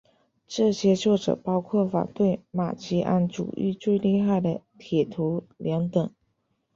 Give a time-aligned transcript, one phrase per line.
[0.47, 6.11] 这些作者包括反对马吉安主义最厉害的铁徒良等。